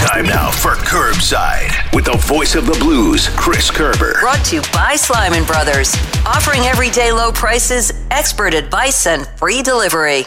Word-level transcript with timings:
Time 0.00 0.24
now 0.24 0.50
for 0.50 0.70
Curbside 0.76 1.94
with 1.94 2.06
the 2.06 2.16
voice 2.16 2.54
of 2.54 2.64
the 2.64 2.72
blues, 2.80 3.28
Chris 3.28 3.70
Kerber. 3.70 4.18
Brought 4.20 4.42
to 4.46 4.56
you 4.56 4.62
by 4.72 4.94
Slyman 4.94 5.46
Brothers, 5.46 5.94
offering 6.24 6.62
everyday 6.62 7.12
low 7.12 7.30
prices, 7.30 7.92
expert 8.10 8.54
advice, 8.54 9.06
and 9.06 9.26
free 9.36 9.62
delivery. 9.62 10.24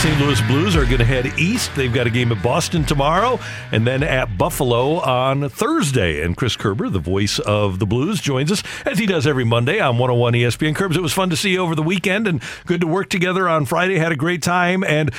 St. 0.00 0.18
Louis 0.18 0.40
Blues 0.46 0.76
are 0.76 0.86
going 0.86 1.00
to 1.00 1.04
head 1.04 1.26
east. 1.38 1.74
They've 1.76 1.92
got 1.92 2.06
a 2.06 2.10
game 2.10 2.32
at 2.32 2.42
Boston 2.42 2.84
tomorrow 2.84 3.38
and 3.70 3.86
then 3.86 4.02
at 4.02 4.38
Buffalo 4.38 4.94
on 4.94 5.50
Thursday. 5.50 6.22
And 6.22 6.34
Chris 6.34 6.56
Kerber, 6.56 6.88
the 6.88 6.98
voice 6.98 7.38
of 7.38 7.80
the 7.80 7.84
Blues, 7.84 8.18
joins 8.18 8.50
us 8.50 8.62
as 8.86 8.98
he 8.98 9.04
does 9.04 9.26
every 9.26 9.44
Monday 9.44 9.78
on 9.78 9.98
101 9.98 10.32
ESPN. 10.32 10.74
Curbs, 10.74 10.96
it 10.96 11.02
was 11.02 11.12
fun 11.12 11.28
to 11.28 11.36
see 11.36 11.50
you 11.50 11.58
over 11.58 11.74
the 11.74 11.82
weekend 11.82 12.26
and 12.26 12.42
good 12.64 12.80
to 12.80 12.86
work 12.86 13.10
together 13.10 13.46
on 13.46 13.66
Friday. 13.66 13.98
Had 13.98 14.10
a 14.10 14.16
great 14.16 14.42
time. 14.42 14.82
And 14.84 15.10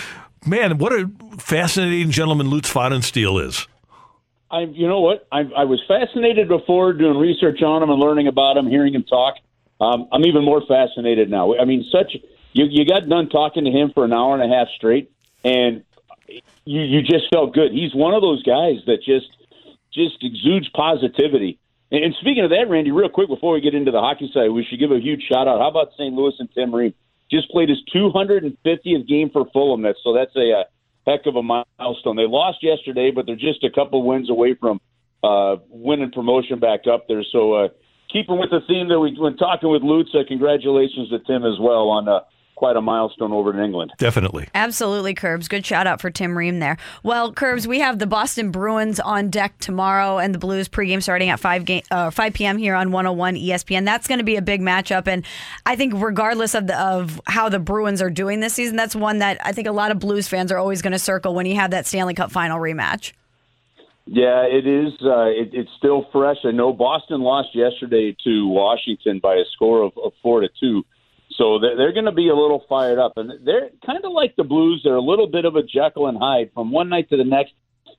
man, 0.48 0.80
what 0.80 0.92
a 0.94 1.12
fascinating 1.38 2.10
gentleman 2.10 2.50
Lutz 2.50 2.74
Pfannenstiel 2.74 3.46
is. 3.46 3.68
I, 4.50 4.62
you 4.62 4.88
know 4.88 5.02
what? 5.02 5.28
I, 5.32 5.42
I 5.56 5.66
was 5.66 5.80
fascinated 5.88 6.48
before 6.48 6.94
doing 6.94 7.20
research 7.20 7.62
on 7.62 7.84
him 7.84 7.92
and 7.92 8.00
learning 8.00 8.28
about 8.28 8.58
him, 8.58 8.66
hearing 8.66 8.96
him 8.96 9.04
talk. 9.04 9.36
Um, 9.80 10.08
I'm 10.12 10.26
even 10.26 10.44
more 10.44 10.64
fascinated 10.68 11.30
now. 11.30 11.56
I 11.56 11.66
mean, 11.66 11.86
such 11.92 12.16
you 12.54 12.66
you 12.66 12.86
got 12.86 13.08
done 13.08 13.30
talking 13.30 13.66
to 13.66 13.72
him 13.72 13.92
for 13.94 14.06
an 14.06 14.14
hour 14.14 14.40
and 14.40 14.44
a 14.44 14.56
half 14.56 14.68
straight, 14.76 15.12
and 15.44 15.84
you 16.66 16.82
you 16.82 17.02
just 17.02 17.26
felt 17.34 17.54
good. 17.54 17.72
He's 17.72 17.94
one 17.94 18.14
of 18.14 18.22
those 18.22 18.44
guys 18.44 18.78
that 18.88 19.04
just 19.04 19.28
just 19.94 20.24
exudes 20.24 20.70
positivity. 20.70 21.60
And, 21.92 22.06
and 22.06 22.16
speaking 22.20 22.44
of 22.44 22.52
that, 22.52 22.70
Randy, 22.70 22.92
real 22.92 23.10
quick 23.10 23.28
before 23.28 23.54
we 23.54 23.62
get 23.62 23.74
into 23.74 23.92
the 23.92 24.00
hockey 24.00 24.32
side, 24.34 24.50
we 24.50 24.64
should 24.64 24.80
give 24.80 24.92
a 24.92 25.00
huge 25.00 25.24
shout 25.24 25.48
out. 25.48 25.60
How 25.60 25.70
about 25.70 25.92
St. 25.94 26.14
Louis 26.14 26.34
and 26.40 26.50
Tim 26.54 26.74
Ream? 26.74 26.94
Just 27.30 27.50
played 27.50 27.70
his 27.70 27.80
250th 27.94 29.08
game 29.08 29.30
for 29.30 29.46
Fulham. 29.54 29.82
That's 29.82 30.00
so 30.04 30.14
that's 30.14 30.36
a, 30.36 30.52
a 30.52 30.66
heck 31.08 31.26
of 31.26 31.36
a 31.36 31.44
milestone. 31.44 32.16
They 32.16 32.28
lost 32.28 32.60
yesterday, 32.62 33.12
but 33.12 33.26
they're 33.26 33.36
just 33.36 33.64
a 33.64 33.70
couple 33.70 34.04
wins 34.04 34.30
away 34.30 34.56
from 34.56 34.82
uh, 35.24 35.58
winning 35.70 36.12
promotion 36.12 36.60
back 36.60 36.88
up 36.88 37.08
there. 37.08 37.24
So 37.32 37.54
uh, 37.54 37.68
keeping 38.12 38.38
with 38.38 38.50
the 38.50 38.62
theme 38.68 38.90
that 38.90 39.00
we 39.00 39.16
when 39.18 39.38
talking 39.38 39.70
with 39.70 39.82
Lutz, 39.82 40.10
uh, 40.14 40.24
congratulations 40.28 41.10
to 41.10 41.20
Tim 41.20 41.46
as 41.46 41.60
well 41.60 41.90
on 41.90 42.10
uh, 42.10 42.22
quite 42.62 42.76
a 42.76 42.82
milestone 42.82 43.32
over 43.32 43.52
in 43.52 43.60
England. 43.60 43.92
Definitely. 43.98 44.48
Absolutely, 44.54 45.16
Curbs. 45.16 45.48
Good 45.48 45.66
shout 45.66 45.88
out 45.88 46.00
for 46.00 46.12
Tim 46.12 46.38
Ream 46.38 46.60
there. 46.60 46.78
Well, 47.02 47.34
Curbs, 47.34 47.68
we 47.68 47.80
have 47.80 47.98
the 47.98 48.06
Boston 48.06 48.52
Bruins 48.52 49.00
on 49.00 49.32
deck 49.32 49.58
tomorrow 49.58 50.20
and 50.20 50.32
the 50.32 50.38
Blues 50.38 50.70
pregame 50.70 51.02
starting 51.02 51.30
at 51.30 51.40
5, 51.40 51.66
game, 51.66 51.82
uh, 51.90 52.12
5 52.12 52.34
p.m. 52.36 52.60
here 52.60 52.76
on 52.76 52.92
101 52.92 53.34
ESPN. 53.34 53.84
That's 53.84 54.08
going 54.08 54.20
to 54.20 54.24
be 54.24 54.36
a 54.36 54.44
big 54.44 54.62
matchup. 54.62 55.08
And 55.08 55.26
I 55.66 55.76
think, 55.76 55.96
regardless 55.96 56.54
of, 56.54 56.68
the, 56.68 56.80
of 56.80 57.20
how 57.26 57.50
the 57.50 57.58
Bruins 57.58 58.00
are 58.00 58.12
doing 58.12 58.42
this 58.42 58.54
season, 58.54 58.76
that's 58.76 58.96
one 58.96 59.18
that 59.18 59.40
I 59.44 59.54
think 59.54 59.68
a 59.68 59.72
lot 59.72 59.90
of 59.90 59.98
Blues 59.98 60.28
fans 60.28 60.52
are 60.52 60.60
always 60.60 60.84
going 60.84 60.94
to 60.94 61.00
circle 61.00 61.34
when 61.34 61.48
you 61.48 61.56
have 61.56 61.72
that 61.72 61.88
Stanley 61.88 62.14
Cup 62.14 62.32
final 62.32 62.60
rematch. 62.60 63.14
Yeah, 64.06 64.44
it 64.44 64.68
is. 64.68 64.94
Uh, 65.02 65.30
it, 65.30 65.50
it's 65.54 65.72
still 65.80 66.06
fresh. 66.12 66.38
I 66.44 66.52
know 66.52 66.74
Boston 66.74 67.22
lost 67.22 67.56
yesterday 67.56 68.16
to 68.24 68.48
Washington 68.48 69.18
by 69.18 69.38
a 69.38 69.46
score 69.52 69.82
of, 69.82 69.94
of 69.98 70.14
four 70.22 70.42
to 70.42 70.50
two. 70.60 70.84
So 71.38 71.60
they're, 71.60 71.78
they're 71.78 71.94
going 71.94 72.06
to 72.06 72.12
be 72.12 72.30
a 72.30 72.36
little 72.36 72.64
fired 72.68 73.00
up, 73.00 73.14
and 73.18 73.46
they're 73.46 73.70
kind 73.86 74.04
of 74.04 74.12
like 74.12 74.36
the 74.36 74.44
Blues. 74.44 74.82
They're 74.84 74.96
a 74.96 75.02
little 75.02 75.28
bit 75.28 75.46
of 75.46 75.56
a 75.56 75.64
Jekyll 75.64 76.08
and 76.08 76.18
Hyde. 76.18 76.52
From 76.54 76.72
one 76.72 76.90
night 76.90 77.10
to 77.10 77.18
the 77.18 77.24
next, 77.24 77.54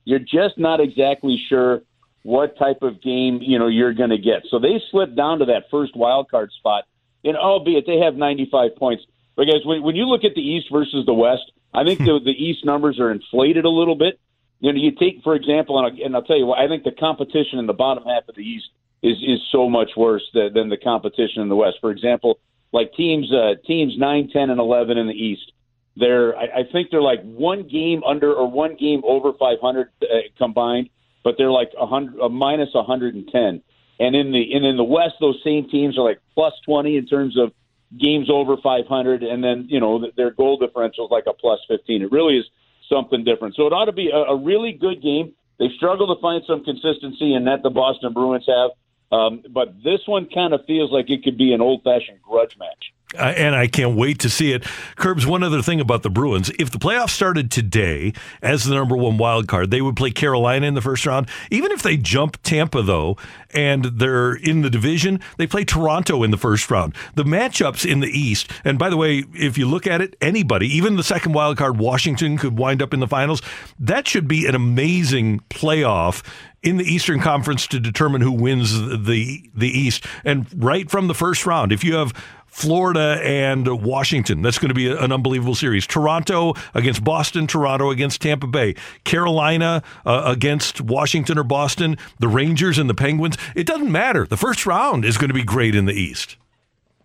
you're 0.05 0.19
just 0.19 0.57
not 0.57 0.79
exactly 0.79 1.41
sure 1.49 1.81
what 2.23 2.57
type 2.57 2.81
of 2.81 3.01
game 3.01 3.39
you 3.41 3.59
know 3.59 3.67
you're 3.67 3.93
going 3.93 4.09
to 4.09 4.17
get. 4.17 4.43
So 4.49 4.59
they 4.59 4.81
slipped 4.91 5.15
down 5.15 5.39
to 5.39 5.45
that 5.45 5.63
first 5.69 5.95
wild 5.95 6.29
card 6.29 6.51
spot, 6.57 6.85
and 7.23 7.37
albeit 7.37 7.85
they 7.85 7.99
have 7.99 8.15
95 8.15 8.75
points. 8.77 9.03
But 9.35 9.45
guys, 9.45 9.65
when, 9.65 9.83
when 9.83 9.95
you 9.95 10.05
look 10.05 10.23
at 10.23 10.35
the 10.35 10.41
East 10.41 10.67
versus 10.71 11.05
the 11.05 11.13
West, 11.13 11.51
I 11.73 11.83
think 11.83 11.99
the, 12.05 12.19
the 12.23 12.31
East 12.31 12.65
numbers 12.65 12.99
are 12.99 13.11
inflated 13.11 13.65
a 13.65 13.69
little 13.69 13.95
bit. 13.95 14.19
You 14.59 14.71
know, 14.71 14.79
you 14.79 14.91
take 14.91 15.21
for 15.23 15.35
example, 15.35 15.77
and 15.77 15.87
I'll, 15.87 16.05
and 16.05 16.15
I'll 16.15 16.23
tell 16.23 16.37
you 16.37 16.45
what, 16.45 16.59
I 16.59 16.67
think 16.67 16.83
the 16.83 16.91
competition 16.91 17.59
in 17.59 17.67
the 17.67 17.73
bottom 17.73 18.05
half 18.05 18.27
of 18.29 18.35
the 18.35 18.41
East 18.41 18.69
is 19.01 19.17
is 19.17 19.39
so 19.51 19.69
much 19.69 19.91
worse 19.97 20.23
than, 20.33 20.53
than 20.53 20.69
the 20.69 20.77
competition 20.77 21.41
in 21.41 21.49
the 21.49 21.55
West. 21.55 21.77
For 21.81 21.91
example, 21.91 22.39
like 22.73 22.93
teams 22.93 23.31
uh, 23.31 23.53
teams 23.65 23.93
nine, 23.97 24.29
ten, 24.33 24.49
and 24.49 24.59
eleven 24.59 24.97
in 24.97 25.07
the 25.07 25.13
East. 25.13 25.51
They're 25.95 26.35
I, 26.35 26.43
I 26.43 26.63
think 26.71 26.89
they're 26.91 27.01
like 27.01 27.21
one 27.21 27.67
game 27.67 28.03
under 28.03 28.33
or 28.33 28.49
one 28.49 28.75
game 28.75 29.01
over 29.05 29.31
500 29.37 29.89
uh, 30.01 30.05
combined, 30.37 30.89
but 31.23 31.35
they're 31.37 31.51
like 31.51 31.71
a 31.79 31.85
hundred 31.85 32.19
a 32.19 32.29
minus 32.29 32.73
110. 32.73 33.61
And 33.99 34.15
in 34.15 34.31
the 34.31 34.53
and 34.53 34.65
in 34.65 34.75
the 34.75 34.83
West, 34.83 35.15
those 35.21 35.39
same 35.43 35.69
teams 35.69 35.97
are 35.97 36.03
like 36.03 36.19
plus 36.33 36.53
20 36.65 36.97
in 36.97 37.05
terms 37.05 37.37
of 37.37 37.53
games 37.97 38.27
over 38.29 38.57
500, 38.57 39.21
and 39.21 39.43
then 39.43 39.67
you 39.69 39.79
know 39.79 40.03
their 40.17 40.31
goal 40.31 40.57
differential 40.57 41.05
is 41.05 41.11
like 41.11 41.25
a 41.27 41.33
plus 41.33 41.59
15. 41.67 42.01
It 42.01 42.11
really 42.11 42.37
is 42.37 42.45
something 42.89 43.23
different. 43.23 43.55
So 43.55 43.67
it 43.67 43.73
ought 43.73 43.85
to 43.85 43.93
be 43.93 44.09
a, 44.09 44.33
a 44.33 44.35
really 44.35 44.73
good 44.73 45.01
game. 45.01 45.33
They 45.59 45.69
struggle 45.77 46.13
to 46.13 46.19
find 46.19 46.43
some 46.47 46.63
consistency 46.63 47.35
in 47.35 47.45
that 47.45 47.61
the 47.61 47.69
Boston 47.69 48.13
Bruins 48.13 48.45
have. 48.47 48.71
Um, 49.13 49.43
but 49.47 49.83
this 49.83 50.01
one 50.07 50.27
kind 50.33 50.53
of 50.53 50.65
feels 50.65 50.91
like 50.91 51.09
it 51.09 51.23
could 51.23 51.37
be 51.37 51.53
an 51.53 51.61
old 51.61 51.83
fashioned 51.83 52.21
grudge 52.21 52.57
match. 52.57 52.93
Uh, 53.17 53.33
and 53.37 53.55
I 53.55 53.67
can't 53.67 53.95
wait 53.95 54.19
to 54.19 54.29
see 54.29 54.53
it. 54.53 54.63
Curbs, 54.95 55.25
one 55.25 55.43
other 55.43 55.61
thing 55.61 55.79
about 55.79 56.03
the 56.03 56.09
Bruins. 56.09 56.51
If 56.59 56.71
the 56.71 56.79
playoffs 56.79 57.11
started 57.11 57.51
today 57.51 58.13
as 58.41 58.65
the 58.65 58.75
number 58.75 58.97
one 58.97 59.17
wild 59.17 59.47
card, 59.47 59.71
they 59.71 59.81
would 59.81 59.95
play 59.95 60.11
Carolina 60.11 60.65
in 60.65 60.73
the 60.73 60.81
first 60.81 61.05
round. 61.05 61.29
Even 61.51 61.71
if 61.71 61.83
they 61.83 61.97
jump 61.97 62.41
Tampa, 62.43 62.81
though, 62.81 63.17
and 63.53 63.85
they're 63.85 64.33
in 64.33 64.61
the 64.61 64.69
division, 64.69 65.19
they 65.37 65.47
play 65.47 65.63
Toronto 65.63 66.23
in 66.23 66.31
the 66.31 66.37
first 66.37 66.69
round. 66.71 66.95
The 67.15 67.23
matchups 67.23 67.89
in 67.89 67.99
the 67.99 68.09
East, 68.09 68.51
and 68.63 68.79
by 68.79 68.89
the 68.89 68.97
way, 68.97 69.23
if 69.33 69.57
you 69.57 69.67
look 69.67 69.85
at 69.85 70.01
it, 70.01 70.15
anybody, 70.21 70.67
even 70.67 70.95
the 70.95 71.03
second 71.03 71.33
wild 71.33 71.57
card, 71.57 71.77
Washington, 71.77 72.37
could 72.37 72.57
wind 72.57 72.81
up 72.81 72.93
in 72.93 72.99
the 72.99 73.07
finals. 73.07 73.41
That 73.79 74.07
should 74.07 74.27
be 74.27 74.47
an 74.47 74.55
amazing 74.55 75.41
playoff 75.49 76.23
in 76.63 76.77
the 76.77 76.85
Eastern 76.85 77.19
Conference 77.19 77.67
to 77.67 77.79
determine 77.79 78.21
who 78.21 78.31
wins 78.31 78.73
the 78.81 79.43
the 79.53 79.67
East. 79.67 80.05
And 80.23 80.47
right 80.63 80.89
from 80.89 81.07
the 81.07 81.13
first 81.13 81.45
round, 81.45 81.71
if 81.71 81.83
you 81.83 81.95
have 81.95 82.13
Florida 82.53 83.19
and 83.23 83.67
Washington. 83.83 84.43
That's 84.43 84.59
going 84.59 84.69
to 84.69 84.75
be 84.75 84.89
an 84.89 85.11
unbelievable 85.11 85.55
series. 85.55 85.87
Toronto 85.87 86.53
against 86.75 87.03
Boston, 87.03 87.47
Toronto 87.47 87.89
against 87.89 88.21
Tampa 88.21 88.45
Bay, 88.45 88.75
Carolina 89.03 89.81
uh, 90.05 90.21
against 90.27 90.79
Washington 90.79 91.39
or 91.39 91.43
Boston, 91.43 91.97
the 92.19 92.27
Rangers 92.27 92.77
and 92.77 92.87
the 92.87 92.93
Penguins. 92.93 93.37
It 93.55 93.65
doesn't 93.65 93.91
matter. 93.91 94.27
The 94.27 94.37
first 94.37 94.67
round 94.67 95.03
is 95.03 95.17
going 95.17 95.29
to 95.29 95.33
be 95.33 95.43
great 95.43 95.73
in 95.73 95.85
the 95.85 95.93
East. 95.93 96.37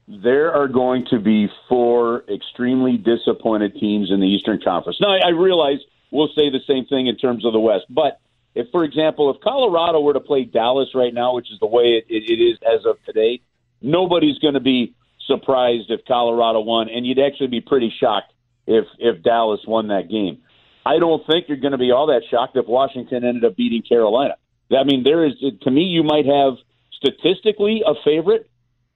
There 0.06 0.53
are 0.53 0.69
going 0.69 1.06
to 1.11 1.19
be 1.19 1.49
four 1.67 2.25
extremely 2.29 2.99
disappointed 2.99 3.75
teams 3.81 4.11
in 4.11 4.21
the 4.21 4.27
Eastern 4.27 4.61
Conference. 4.62 4.99
Now, 5.01 5.17
I 5.17 5.31
realize 5.31 5.79
we'll 6.11 6.29
say 6.29 6.51
the 6.51 6.61
same 6.67 6.85
thing 6.85 7.06
in 7.06 7.17
terms 7.17 7.47
of 7.47 7.55
the 7.55 7.61
West, 7.61 7.87
but 7.89 8.21
if, 8.55 8.71
for 8.71 8.85
example, 8.85 9.31
if 9.31 9.41
Colorado 9.41 10.01
were 10.01 10.12
to 10.12 10.21
play 10.21 10.44
Dallas 10.44 10.91
right 10.94 11.15
now, 11.15 11.35
which 11.35 11.51
is 11.51 11.59
the 11.59 11.67
way 11.67 12.03
it, 12.06 12.06
it 12.11 12.39
is 12.39 12.59
as 12.71 12.85
of 12.85 13.03
today, 13.06 13.41
nobody's 13.81 14.39
going 14.41 14.55
to 14.55 14.61
be 14.61 14.94
surprised 15.29 15.91
if 15.91 16.01
Colorado 16.09 16.61
won, 16.61 16.89
and 16.89 17.07
you'd 17.07 17.21
actually 17.21 17.47
be 17.47 17.61
pretty 17.61 17.93
shocked 18.01 18.33
if 18.67 18.85
if 18.99 19.23
Dallas 19.23 19.61
won 19.67 19.89
that 19.89 20.11
game. 20.11 20.43
I 20.85 20.99
don't 20.99 21.25
think 21.27 21.47
you're 21.49 21.59
going 21.59 21.73
to 21.73 21.79
be 21.79 21.93
all 21.93 22.09
that 22.09 22.23
shocked 22.31 22.57
if 22.57 22.67
Washington 22.67 23.25
ended 23.25 23.45
up 23.45 23.57
beating 23.57 23.83
Carolina. 23.83 24.35
I 24.77 24.85
mean, 24.85 25.05
there 25.05 25.25
is 25.25 25.35
to 25.63 25.71
me, 25.71 25.83
you 25.83 26.03
might 26.03 26.27
have 26.27 26.55
statistically 26.93 27.83
a 27.87 27.93
favorite, 28.05 28.51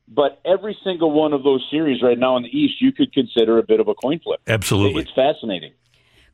but 0.08 0.40
every 0.44 0.76
single 0.82 1.12
one 1.12 1.32
of 1.32 1.44
those 1.44 1.64
series 1.70 2.02
right 2.02 2.18
now 2.18 2.36
in 2.36 2.42
the 2.42 2.48
East, 2.48 2.80
you 2.80 2.92
could 2.92 3.12
consider 3.12 3.58
a 3.58 3.62
bit 3.62 3.78
of 3.78 3.88
a 3.88 3.94
coin 3.94 4.18
flip. 4.18 4.40
Absolutely, 4.46 5.02
it's 5.02 5.12
fascinating. 5.12 5.72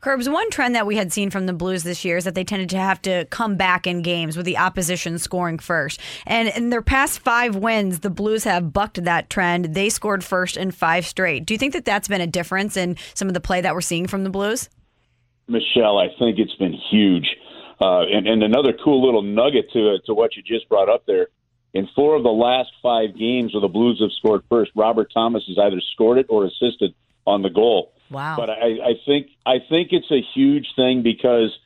Curbs, 0.00 0.28
one 0.28 0.48
trend 0.50 0.76
that 0.76 0.86
we 0.86 0.94
had 0.94 1.12
seen 1.12 1.28
from 1.28 1.46
the 1.46 1.52
Blues 1.52 1.82
this 1.82 2.04
year 2.04 2.18
is 2.18 2.24
that 2.24 2.36
they 2.36 2.44
tended 2.44 2.70
to 2.70 2.78
have 2.78 3.02
to 3.02 3.24
come 3.26 3.56
back 3.56 3.84
in 3.84 4.02
games 4.02 4.36
with 4.36 4.46
the 4.46 4.56
opposition 4.56 5.18
scoring 5.18 5.58
first. 5.58 6.00
And 6.24 6.48
in 6.48 6.70
their 6.70 6.82
past 6.82 7.18
five 7.18 7.56
wins, 7.56 8.00
the 8.00 8.10
Blues 8.10 8.44
have 8.44 8.72
bucked 8.72 9.02
that 9.02 9.28
trend. 9.28 9.74
They 9.74 9.88
scored 9.88 10.22
first 10.22 10.56
in 10.56 10.70
five 10.70 11.04
straight. 11.04 11.46
Do 11.46 11.54
you 11.54 11.58
think 11.58 11.72
that 11.72 11.84
that's 11.84 12.06
been 12.06 12.20
a 12.20 12.28
difference 12.28 12.76
in 12.76 12.96
some 13.14 13.26
of 13.26 13.34
the 13.34 13.40
play 13.40 13.60
that 13.60 13.74
we're 13.74 13.80
seeing 13.80 14.06
from 14.06 14.22
the 14.22 14.30
Blues? 14.30 14.68
Michelle, 15.48 15.98
I 15.98 16.08
think 16.16 16.38
it's 16.38 16.54
been 16.54 16.78
huge. 16.90 17.36
Uh, 17.80 18.02
and, 18.02 18.28
and 18.28 18.44
another 18.44 18.74
cool 18.84 19.04
little 19.04 19.22
nugget 19.22 19.70
to 19.72 19.98
to 20.06 20.14
what 20.14 20.36
you 20.36 20.42
just 20.42 20.68
brought 20.68 20.88
up 20.88 21.06
there. 21.06 21.28
In 21.74 21.88
four 21.94 22.14
of 22.14 22.22
the 22.22 22.30
last 22.30 22.70
five 22.82 23.16
games 23.18 23.52
where 23.52 23.60
the 23.60 23.68
Blues 23.68 24.00
have 24.00 24.12
scored 24.12 24.42
first, 24.48 24.70
Robert 24.76 25.10
Thomas 25.12 25.42
has 25.48 25.58
either 25.58 25.80
scored 25.92 26.18
it 26.18 26.26
or 26.28 26.44
assisted 26.44 26.94
on 27.26 27.42
the 27.42 27.50
goal. 27.50 27.92
Wow. 28.10 28.36
But 28.36 28.50
I, 28.50 28.78
I 28.90 28.92
think 29.04 29.28
I 29.44 29.58
think 29.68 29.88
it's 29.92 30.10
a 30.10 30.22
huge 30.34 30.68
thing 30.76 31.02
because 31.02 31.56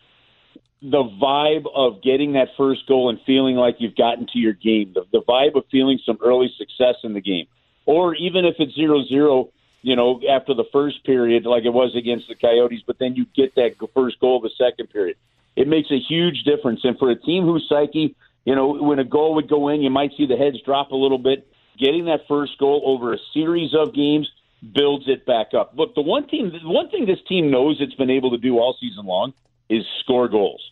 the 0.81 1.05
vibe 1.05 1.67
of 1.75 2.03
getting 2.03 2.33
that 2.33 2.49
first 2.57 2.87
goal 2.89 3.09
and 3.09 3.21
feeling 3.25 3.55
like 3.55 3.77
you've 3.79 3.95
gotten 3.95 4.27
to 4.33 4.39
your 4.39 4.53
game, 4.53 4.93
the, 4.95 5.05
the 5.13 5.23
vibe 5.23 5.55
of 5.57 5.65
feeling 5.71 6.01
some 6.05 6.19
early 6.25 6.53
success 6.59 6.97
in 7.05 7.15
the 7.15 7.21
game, 7.21 7.47
or 7.87 8.17
even 8.17 8.45
if 8.45 8.57
it's 8.59 8.75
zero 8.75 9.05
zero, 9.05 9.51
you 9.83 9.95
know, 9.95 10.21
after 10.29 10.55
the 10.55 10.65
first 10.73 11.05
period, 11.05 11.47
like 11.47 11.65
it 11.65 11.73
was 11.73 11.95
against 11.97 12.27
the 12.29 12.35
Coyotes, 12.35 12.83
but 12.87 12.99
then 12.99 13.15
you 13.15 13.27
get 13.37 13.55
that 13.55 13.77
first 13.95 14.19
goal 14.19 14.39
of 14.39 14.43
the 14.43 14.51
second 14.59 14.89
period. 14.91 15.17
It 15.55 15.69
makes 15.69 15.91
a 15.91 15.99
huge 15.99 16.43
difference. 16.45 16.81
And 16.83 16.99
for 16.99 17.11
a 17.11 17.17
team 17.17 17.45
whose 17.45 17.67
psyche, 17.69 18.17
you 18.45 18.55
know, 18.57 18.73
when 18.73 18.99
a 18.99 19.05
goal 19.05 19.35
would 19.37 19.49
go 19.49 19.69
in, 19.69 19.83
you 19.83 19.91
might 19.91 20.13
see 20.17 20.27
the 20.27 20.37
heads 20.37 20.57
drop 20.65 20.91
a 20.91 20.97
little 20.97 21.19
bit. 21.19 21.47
Getting 21.79 22.07
that 22.07 22.21
first 22.27 22.59
goal 22.59 22.83
over 22.85 23.13
a 23.13 23.19
series 23.35 23.75
of 23.75 23.95
games 23.95 24.29
builds 24.75 25.05
it 25.09 25.27
back 25.27 25.49
up. 25.59 25.73
Look, 25.77 25.95
the 25.95 26.03
one 26.03 26.29
team, 26.29 26.53
the 26.53 26.69
one 26.69 26.89
thing 26.91 27.07
this 27.07 27.19
team 27.29 27.51
knows 27.51 27.77
it's 27.81 27.95
been 27.95 28.11
able 28.11 28.31
to 28.31 28.39
do 28.39 28.59
all 28.59 28.77
season 28.81 29.07
long 29.07 29.33
is 29.69 29.83
score 30.01 30.29
goals. 30.29 30.63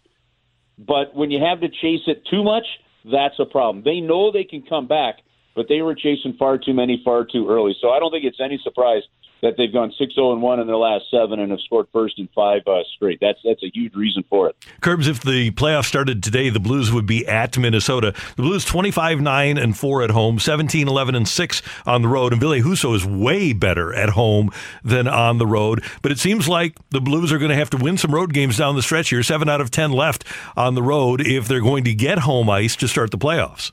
But 0.78 1.14
when 1.14 1.30
you 1.30 1.42
have 1.44 1.60
to 1.60 1.68
chase 1.68 2.02
it 2.06 2.22
too 2.30 2.42
much, 2.42 2.64
that's 3.04 3.34
a 3.38 3.44
problem. 3.44 3.84
They 3.84 4.00
know 4.00 4.30
they 4.30 4.44
can 4.44 4.62
come 4.62 4.86
back, 4.86 5.16
but 5.54 5.66
they 5.68 5.82
were 5.82 5.94
chasing 5.94 6.34
far 6.38 6.58
too 6.58 6.72
many 6.72 7.00
far 7.04 7.24
too 7.24 7.48
early. 7.48 7.74
So 7.80 7.90
I 7.90 7.98
don't 7.98 8.10
think 8.10 8.24
it's 8.24 8.40
any 8.40 8.60
surprise 8.62 9.02
that 9.42 9.54
they've 9.56 9.72
gone 9.72 9.92
6-0 10.00 10.32
and 10.32 10.42
1 10.42 10.60
in 10.60 10.66
their 10.66 10.76
last 10.76 11.04
7 11.10 11.38
and 11.38 11.50
have 11.50 11.60
scored 11.60 11.86
first 11.92 12.18
in 12.18 12.28
5 12.34 12.62
uh, 12.66 12.82
straight. 12.94 13.18
That's 13.20 13.38
that's 13.44 13.62
a 13.62 13.70
huge 13.72 13.94
reason 13.94 14.24
for 14.28 14.48
it. 14.48 14.56
Curbs 14.80 15.08
if 15.08 15.20
the 15.22 15.50
playoffs 15.52 15.86
started 15.86 16.22
today, 16.22 16.50
the 16.50 16.60
Blues 16.60 16.92
would 16.92 17.06
be 17.06 17.26
at 17.26 17.56
Minnesota. 17.58 18.14
The 18.36 18.42
Blues 18.42 18.64
25-9 18.66 19.62
and 19.62 19.76
4 19.76 20.02
at 20.02 20.10
home, 20.10 20.38
17-11 20.38 21.16
and 21.16 21.28
6 21.28 21.62
on 21.86 22.02
the 22.02 22.08
road 22.08 22.32
and 22.32 22.40
Ville 22.40 22.60
Husso 22.62 22.94
is 22.94 23.04
way 23.06 23.52
better 23.52 23.94
at 23.94 24.10
home 24.10 24.50
than 24.84 25.08
on 25.08 25.38
the 25.38 25.46
road, 25.46 25.84
but 26.02 26.12
it 26.12 26.18
seems 26.18 26.48
like 26.48 26.76
the 26.90 27.00
Blues 27.00 27.32
are 27.32 27.38
going 27.38 27.50
to 27.50 27.56
have 27.56 27.70
to 27.70 27.76
win 27.76 27.96
some 27.96 28.14
road 28.14 28.32
games 28.32 28.58
down 28.58 28.76
the 28.76 28.82
stretch 28.82 29.10
here. 29.10 29.22
7 29.22 29.48
out 29.48 29.60
of 29.60 29.70
10 29.70 29.92
left 29.92 30.24
on 30.56 30.74
the 30.74 30.82
road 30.82 31.20
if 31.26 31.48
they're 31.48 31.60
going 31.60 31.84
to 31.84 31.94
get 31.94 32.20
home 32.20 32.50
ice 32.50 32.76
to 32.76 32.88
start 32.88 33.10
the 33.10 33.18
playoffs. 33.18 33.72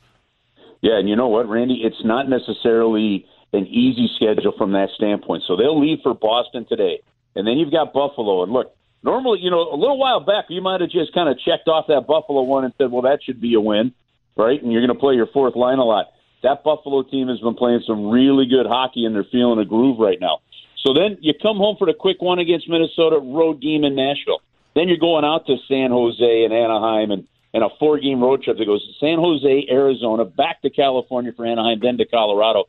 Yeah, 0.82 1.00
and 1.00 1.10
you 1.10 1.16
know 1.16 1.28
what, 1.28 1.50
Randy, 1.50 1.82
it's 1.84 2.04
not 2.04 2.30
necessarily 2.30 3.26
an 3.54 3.66
easy 3.68 4.10
schedule 4.16 4.54
from 4.58 4.74
that 4.74 4.90
standpoint. 4.96 5.44
So 5.48 5.56
they'll 5.56 5.80
leave 5.80 6.00
for 6.04 6.14
Boston 6.14 6.66
today. 6.68 7.02
And 7.36 7.48
then 7.48 7.58
you've 7.58 7.72
got 7.72 7.94
Buffalo. 7.94 8.44
And 8.44 8.52
look, 8.52 8.76
normally, 9.04 9.40
you 9.42 9.52
know, 9.52 9.62
a 9.72 9.78
little 9.78 9.98
while 9.98 10.20
back, 10.20 10.46
you 10.50 10.62
might 10.62 10.82
have 10.82 10.90
just 10.90 11.14
kind 11.14 11.30
of 11.30 11.38
checked 11.40 11.68
off 11.68 11.86
that 11.88 12.08
Buffalo 12.08 12.42
one 12.44 12.66
and 12.66 12.74
said, 12.78 12.92
well, 12.92 13.04
that 13.04 13.20
should 13.24 13.40
be 13.40 13.54
a 13.54 13.62
win, 13.62 13.94
right? 14.36 14.62
And 14.62 14.72
you're 14.72 14.86
going 14.86 14.96
to 14.96 15.00
play 15.00 15.16
your 15.16 15.28
fourth 15.28 15.56
line 15.56 15.80
a 15.80 15.86
lot. 15.86 16.08
That 16.44 16.64
Buffalo 16.64 17.04
team 17.04 17.30
has 17.30 17.40
been 17.40 17.56
playing 17.56 17.82
some 17.88 18.10
really 18.10 18.46
good 18.46 18.68
hockey, 18.68 19.06
and 19.06 19.16
they're 19.16 19.26
feeling 19.32 19.60
a 19.60 19.66
groove 19.66 20.00
right 20.00 20.20
now. 20.20 20.40
So 20.86 20.94
then 20.94 21.18
you 21.22 21.34
come 21.34 21.58
home 21.58 21.76
for 21.78 21.88
the 21.88 21.94
quick 21.94 22.22
one 22.22 22.40
against 22.40 22.70
Minnesota, 22.70 23.18
road 23.18 23.62
game 23.62 23.84
in 23.84 23.96
Nashville. 23.96 24.42
Then 24.76 24.88
you're 24.88 24.98
going 24.98 25.26
out 25.26 25.48
to 25.48 25.58
San 25.68 25.90
Jose 25.90 26.44
and 26.44 26.54
Anaheim 26.54 27.10
and, 27.10 27.28
and 27.54 27.64
a 27.64 27.70
four 27.80 27.98
game 27.98 28.22
road 28.22 28.44
trip 28.44 28.60
that 28.60 28.66
goes 28.66 28.86
to 28.86 28.94
San 29.00 29.18
Jose, 29.18 29.68
Arizona, 29.72 30.24
back 30.24 30.62
to 30.62 30.70
California 30.70 31.34
for 31.36 31.46
Anaheim, 31.46 31.80
then 31.82 31.98
to 31.98 32.06
Colorado 32.06 32.66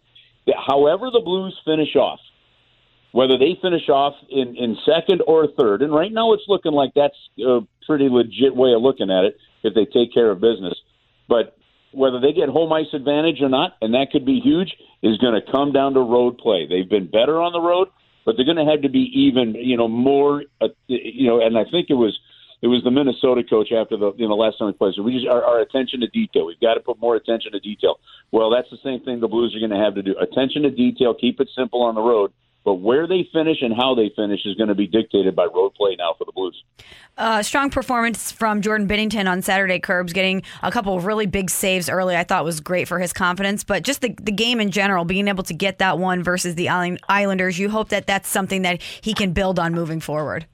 however 0.57 1.11
the 1.13 1.21
Blues 1.21 1.59
finish 1.65 1.95
off, 1.97 2.21
whether 3.13 3.39
they 3.39 3.59
finish 3.61 3.89
off 3.89 4.15
in, 4.31 4.57
in 4.57 4.77
second 4.85 5.23
or 5.27 5.49
third, 5.59 5.83
and 5.83 5.93
right 5.93 6.13
now 6.13 6.33
it's 6.33 6.45
looking 6.49 6.73
like 6.73 6.93
that's 6.95 7.17
a 7.45 7.61
pretty 7.87 8.09
legit 8.09 8.55
way 8.55 8.73
of 8.73 8.83
looking 8.83 9.11
at 9.11 9.25
it 9.25 9.39
if 9.63 9.75
they 9.75 9.85
take 9.85 10.13
care 10.13 10.31
of 10.31 10.41
business. 10.41 10.75
But 11.29 11.57
whether 11.93 12.21
they 12.21 12.33
get 12.33 12.49
home 12.49 12.73
ice 12.73 12.93
advantage 12.93 13.41
or 13.41 13.49
not, 13.49 13.77
and 13.81 13.95
that 13.95 14.09
could 14.13 14.27
be 14.27 14.41
huge, 14.41 14.75
is 15.03 15.17
going 15.19 15.35
to 15.35 15.53
come 15.53 15.73
down 15.73 15.95
to 15.95 16.01
road 16.01 16.39
play. 16.39 16.67
They've 16.69 16.89
been 16.89 17.07
better 17.07 17.41
on 17.41 17.53
the 17.53 17.61
road, 17.61 17.89
but 18.25 18.37
they're 18.37 18.45
going 18.45 18.65
to 18.65 18.71
have 18.71 18.83
to 18.83 18.89
be 18.89 19.11
even, 19.15 19.55
you 19.55 19.77
know, 19.77 19.89
more, 19.89 20.45
uh, 20.61 20.69
you 20.87 21.29
know, 21.29 21.41
and 21.41 21.57
I 21.57 21.65
think 21.65 21.89
it 21.89 21.95
was 21.95 22.19
it 22.61 22.67
was 22.67 22.83
the 22.83 22.91
Minnesota 22.91 23.43
coach 23.49 23.73
after 23.73 23.97
the 23.97 24.13
you 24.17 24.29
know 24.29 24.35
last 24.35 24.59
time 24.59 24.67
we 24.67 24.73
played. 24.73 24.95
So 24.95 25.03
we 25.03 25.15
just 25.15 25.27
our, 25.29 25.43
our 25.45 25.61
attention 25.61 26.01
to 26.01 26.09
detail. 26.09 26.47
We've 26.47 26.61
got 26.61 26.75
to 26.75 26.81
put 26.81 26.99
more 27.01 27.17
attention 27.17 27.53
to 27.53 27.61
detail. 27.61 28.01
Well, 28.33 28.51
that's 28.51 28.69
the 28.71 28.79
same 28.83 29.01
thing 29.01 29.21
the 29.21 29.29
Blues 29.29 29.55
are 29.55 29.61
going 29.61 29.79
to 29.79 29.85
have 29.85 29.95
to 29.95 30.03
do. 30.03 30.17
Attention 30.19 30.63
to 30.63 30.71
detail. 30.71 31.15
Keep 31.15 31.41
it 31.41 31.49
simple 31.55 31.83
on 31.83 31.95
the 31.95 32.03
road. 32.03 32.33
But 32.65 32.75
where 32.75 33.07
they 33.07 33.27
finish 33.33 33.63
and 33.63 33.73
how 33.75 33.95
they 33.95 34.13
finish 34.15 34.41
is 34.45 34.55
going 34.57 34.69
to 34.69 34.75
be 34.75 34.87
dictated 34.87 35.35
by 35.35 35.45
road 35.45 35.73
play 35.75 35.97
now 35.97 36.15
for 36.19 36.27
the 36.27 36.33
Blues. 36.33 36.63
Uh, 37.17 37.43
strong 37.43 37.71
performance 37.71 38.31
from 38.31 38.61
Jordan 38.61 38.87
Binnington 38.87 39.27
on 39.27 39.41
Saturday, 39.41 39.79
Curbs, 39.79 40.13
getting 40.13 40.43
a 40.63 40.71
couple 40.71 40.95
of 40.95 41.07
really 41.07 41.25
big 41.25 41.49
saves 41.49 41.89
early. 41.89 42.15
I 42.15 42.25
thought 42.25 42.45
was 42.45 42.61
great 42.61 42.87
for 42.87 42.99
his 42.99 43.15
confidence, 43.15 43.65
but 43.65 43.85
just 43.85 44.03
the, 44.03 44.15
the 44.21 44.33
game 44.33 44.61
in 44.61 44.71
general, 44.71 45.07
being 45.07 45.29
able 45.29 45.45
to 45.45 45.55
get 45.55 45.79
that 45.79 45.99
one 45.99 46.23
versus 46.23 46.57
the 46.57 46.69
Islanders, 46.69 47.59
you 47.59 47.71
hope 47.71 47.89
that 47.89 48.07
that's 48.07 48.29
something 48.29 48.63
that 48.63 48.83
he 48.83 49.15
can 49.15 49.33
build 49.33 49.59
on 49.59 49.73
moving 49.73 50.01
forward. 50.01 50.47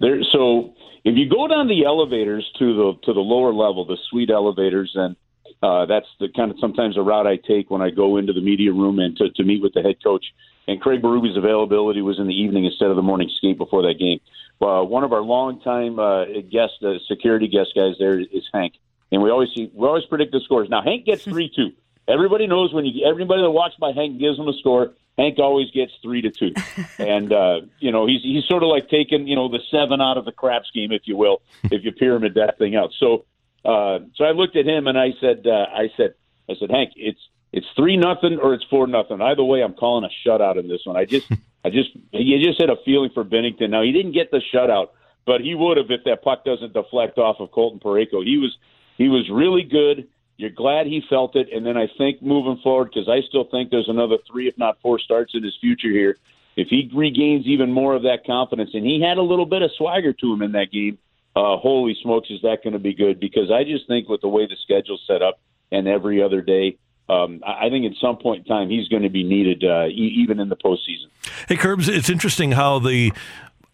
There, 0.00 0.24
so 0.32 0.74
if 1.04 1.16
you 1.16 1.28
go 1.28 1.48
down 1.48 1.68
the 1.68 1.84
elevators 1.84 2.48
to 2.58 2.76
the 2.76 2.92
to 3.04 3.12
the 3.12 3.20
lower 3.20 3.52
level, 3.52 3.84
the 3.84 3.98
suite 4.08 4.30
elevators, 4.30 4.92
and 4.94 5.16
uh, 5.62 5.86
that's 5.86 6.06
the 6.20 6.28
kind 6.28 6.50
of 6.50 6.58
sometimes 6.60 6.96
a 6.96 7.02
route 7.02 7.26
I 7.26 7.36
take 7.36 7.70
when 7.70 7.82
I 7.82 7.90
go 7.90 8.16
into 8.16 8.32
the 8.32 8.40
media 8.40 8.72
room 8.72 8.98
and 8.98 9.16
to, 9.16 9.30
to 9.30 9.44
meet 9.44 9.62
with 9.62 9.74
the 9.74 9.82
head 9.82 10.02
coach. 10.02 10.24
And 10.68 10.80
Craig 10.80 11.02
Berube's 11.02 11.36
availability 11.36 12.02
was 12.02 12.20
in 12.20 12.28
the 12.28 12.34
evening 12.34 12.64
instead 12.64 12.88
of 12.88 12.96
the 12.96 13.02
morning 13.02 13.28
skate 13.36 13.58
before 13.58 13.82
that 13.82 13.98
game. 13.98 14.20
Uh, 14.60 14.84
one 14.84 15.02
of 15.02 15.12
our 15.12 15.22
longtime 15.22 15.98
uh, 15.98 16.24
guest, 16.50 16.74
uh, 16.84 16.94
security 17.08 17.48
guest 17.48 17.70
guys 17.74 17.94
there 17.98 18.20
is 18.20 18.44
Hank, 18.54 18.74
and 19.10 19.20
we 19.20 19.30
always 19.30 19.48
see 19.54 19.70
we 19.74 19.86
always 19.86 20.04
predict 20.04 20.30
the 20.30 20.40
scores. 20.40 20.68
Now 20.68 20.82
Hank 20.82 21.04
gets 21.04 21.24
three 21.32 21.50
two. 21.54 21.72
Everybody 22.06 22.46
knows 22.46 22.72
when 22.72 22.84
you 22.84 23.04
everybody 23.06 23.42
that 23.42 23.50
walks 23.50 23.74
by 23.74 23.90
Hank 23.92 24.20
gives 24.20 24.38
him 24.38 24.46
a 24.46 24.52
score. 24.54 24.92
Hank 25.18 25.38
always 25.38 25.70
gets 25.70 25.92
three 26.02 26.22
to 26.22 26.30
two, 26.30 26.54
and 26.98 27.32
uh, 27.32 27.60
you 27.78 27.92
know 27.92 28.06
he's 28.06 28.22
he's 28.22 28.44
sort 28.46 28.62
of 28.62 28.68
like 28.68 28.88
taking 28.88 29.26
you 29.26 29.36
know 29.36 29.48
the 29.48 29.60
seven 29.70 30.00
out 30.00 30.16
of 30.16 30.24
the 30.24 30.32
crap 30.32 30.64
scheme, 30.66 30.92
if 30.92 31.02
you 31.04 31.16
will, 31.16 31.42
if 31.64 31.84
you 31.84 31.92
pyramid 31.92 32.34
that 32.34 32.58
thing 32.58 32.76
out. 32.76 32.92
So, 32.98 33.24
uh, 33.64 34.00
so 34.16 34.24
I 34.24 34.30
looked 34.32 34.56
at 34.56 34.66
him 34.66 34.86
and 34.86 34.98
I 34.98 35.10
said, 35.20 35.46
uh, 35.46 35.66
I 35.72 35.90
said, 35.96 36.14
I 36.48 36.54
said, 36.58 36.70
Hank, 36.70 36.92
it's 36.96 37.20
it's 37.52 37.66
three 37.76 37.96
nothing 37.96 38.38
or 38.38 38.54
it's 38.54 38.64
four 38.64 38.86
nothing. 38.86 39.20
Either 39.20 39.44
way, 39.44 39.62
I'm 39.62 39.74
calling 39.74 40.08
a 40.08 40.28
shutout 40.28 40.58
in 40.58 40.68
this 40.68 40.80
one. 40.84 40.96
I 40.96 41.04
just, 41.04 41.30
I 41.64 41.70
just, 41.70 41.90
you 42.12 42.44
just 42.44 42.60
had 42.60 42.70
a 42.70 42.76
feeling 42.84 43.10
for 43.12 43.24
Binnington. 43.24 43.70
Now 43.70 43.82
he 43.82 43.92
didn't 43.92 44.12
get 44.12 44.30
the 44.30 44.40
shutout, 44.52 44.88
but 45.26 45.42
he 45.42 45.54
would 45.54 45.76
have 45.76 45.90
if 45.90 46.04
that 46.04 46.22
puck 46.22 46.44
doesn't 46.44 46.72
deflect 46.72 47.18
off 47.18 47.36
of 47.40 47.50
Colton 47.50 47.78
Parayko. 47.78 48.24
He 48.24 48.38
was, 48.38 48.56
he 48.96 49.08
was 49.08 49.28
really 49.30 49.62
good. 49.62 50.08
You're 50.36 50.50
glad 50.50 50.86
he 50.86 51.02
felt 51.08 51.36
it, 51.36 51.52
and 51.52 51.64
then 51.64 51.76
I 51.76 51.88
think 51.98 52.22
moving 52.22 52.60
forward, 52.62 52.90
because 52.92 53.08
I 53.08 53.20
still 53.28 53.44
think 53.44 53.70
there's 53.70 53.88
another 53.88 54.16
three, 54.30 54.48
if 54.48 54.58
not 54.58 54.78
four, 54.80 54.98
starts 54.98 55.34
in 55.34 55.42
his 55.42 55.56
future 55.60 55.90
here. 55.90 56.16
If 56.56 56.68
he 56.68 56.90
regains 56.94 57.46
even 57.46 57.70
more 57.70 57.94
of 57.94 58.02
that 58.02 58.26
confidence, 58.26 58.70
and 58.74 58.84
he 58.84 59.00
had 59.00 59.18
a 59.18 59.22
little 59.22 59.46
bit 59.46 59.62
of 59.62 59.70
swagger 59.76 60.12
to 60.12 60.32
him 60.32 60.42
in 60.42 60.52
that 60.52 60.72
game, 60.72 60.98
uh, 61.34 61.56
holy 61.56 61.96
smokes, 62.02 62.28
is 62.30 62.42
that 62.42 62.62
going 62.62 62.72
to 62.74 62.78
be 62.78 62.92
good? 62.92 63.20
Because 63.20 63.50
I 63.50 63.64
just 63.64 63.86
think 63.86 64.08
with 64.08 64.20
the 64.20 64.28
way 64.28 64.46
the 64.46 64.56
schedule's 64.62 65.02
set 65.06 65.22
up 65.22 65.40
and 65.70 65.88
every 65.88 66.22
other 66.22 66.42
day, 66.42 66.76
um, 67.08 67.40
I 67.46 67.68
think 67.68 67.86
at 67.86 67.96
some 68.00 68.16
point 68.16 68.40
in 68.40 68.44
time 68.44 68.68
he's 68.68 68.88
going 68.88 69.02
to 69.02 69.10
be 69.10 69.22
needed, 69.22 69.64
uh, 69.64 69.86
e- 69.86 70.14
even 70.18 70.40
in 70.40 70.48
the 70.48 70.56
postseason. 70.56 71.08
Hey, 71.48 71.56
Curbs, 71.56 71.88
it's 71.88 72.08
interesting 72.08 72.52
how 72.52 72.78
the 72.78 73.12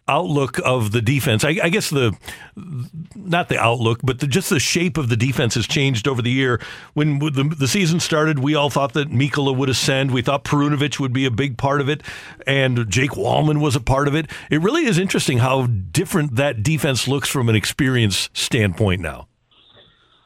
outlook 0.08 0.58
of 0.64 0.92
the 0.92 1.02
defense. 1.02 1.44
I, 1.44 1.58
I, 1.62 1.68
guess 1.68 1.90
the 1.90 2.16
not 3.14 3.48
the 3.48 3.58
outlook, 3.58 4.00
but 4.02 4.20
the, 4.20 4.26
just 4.26 4.50
the 4.50 4.58
shape 4.58 4.96
of 4.96 5.08
the 5.08 5.16
defense 5.16 5.54
has 5.54 5.66
changed 5.66 6.08
over 6.08 6.22
the 6.22 6.30
year. 6.30 6.60
When 6.94 7.18
the, 7.18 7.54
the 7.56 7.68
season 7.68 8.00
started, 8.00 8.38
we 8.38 8.54
all 8.54 8.70
thought 8.70 8.94
that 8.94 9.10
Mikkola 9.10 9.56
would 9.56 9.68
ascend. 9.68 10.10
We 10.10 10.22
thought 10.22 10.44
Perunovich 10.44 10.98
would 10.98 11.12
be 11.12 11.26
a 11.26 11.30
big 11.30 11.58
part 11.58 11.80
of 11.80 11.88
it, 11.88 12.02
and 12.46 12.88
Jake 12.90 13.12
Walman 13.12 13.60
was 13.60 13.76
a 13.76 13.80
part 13.80 14.08
of 14.08 14.14
it. 14.14 14.30
It 14.50 14.60
really 14.60 14.86
is 14.86 14.98
interesting 14.98 15.38
how 15.38 15.66
different 15.66 16.36
that 16.36 16.62
defense 16.62 17.06
looks 17.06 17.28
from 17.28 17.48
an 17.48 17.54
experience 17.54 18.30
standpoint 18.32 19.00
now. 19.00 19.28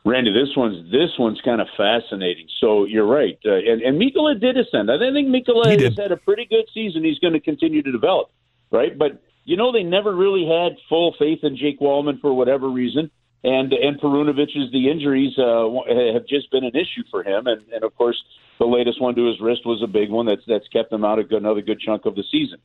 Randy, 0.04 0.32
this 0.32 0.56
one's 0.56 0.90
this 0.90 1.10
one's 1.16 1.40
kind 1.42 1.60
of 1.60 1.68
fascinating. 1.76 2.48
So 2.60 2.84
you're 2.84 3.06
right, 3.06 3.38
uh, 3.46 3.54
and 3.54 3.82
and 3.82 4.00
Mikkola 4.00 4.40
did 4.40 4.56
ascend. 4.56 4.90
I 4.90 4.98
think 4.98 5.28
Mikkola 5.28 5.80
has 5.80 5.96
had 5.96 6.10
a 6.10 6.16
pretty 6.16 6.44
good 6.44 6.64
season. 6.74 7.04
He's 7.04 7.20
going 7.20 7.34
to 7.34 7.40
continue 7.40 7.82
to 7.82 7.92
develop, 7.92 8.30
right? 8.72 8.98
But 8.98 9.22
you 9.44 9.56
know, 9.56 9.72
they 9.72 9.82
never 9.82 10.14
really 10.14 10.46
had 10.46 10.76
full 10.88 11.14
faith 11.18 11.40
in 11.42 11.56
Jake 11.56 11.80
Walman 11.80 12.20
for 12.20 12.32
whatever 12.32 12.68
reason. 12.70 13.10
And 13.44 13.72
and 13.72 14.00
Perunovich's 14.00 14.70
the 14.70 14.88
injuries 14.88 15.36
uh, 15.36 15.66
have 16.14 16.26
just 16.28 16.50
been 16.52 16.64
an 16.64 16.76
issue 16.76 17.02
for 17.10 17.24
him, 17.24 17.48
and, 17.48 17.60
and 17.74 17.82
of 17.82 17.92
course 17.96 18.22
the 18.60 18.66
latest 18.66 19.00
one 19.00 19.16
to 19.16 19.26
his 19.26 19.40
wrist 19.40 19.62
was 19.66 19.82
a 19.82 19.88
big 19.88 20.10
one 20.10 20.26
that's 20.26 20.42
that's 20.46 20.68
kept 20.68 20.92
him 20.92 21.04
out 21.04 21.18
a 21.18 21.24
good, 21.24 21.42
another 21.42 21.60
good 21.60 21.80
chunk 21.80 22.06
of 22.06 22.14
the 22.14 22.22
season. 22.30 22.58